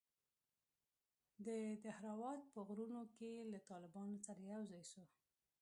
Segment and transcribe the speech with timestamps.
[1.45, 1.47] د
[1.83, 5.03] دهراوت په غرونوکښې له طالبانو سره يوځاى سو.